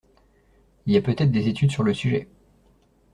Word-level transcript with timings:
Y 0.87 0.97
a 0.97 1.01
peut-être 1.03 1.29
des 1.29 1.47
études 1.47 1.69
sur 1.69 1.83
le 1.83 1.93
sujet. 1.93 2.27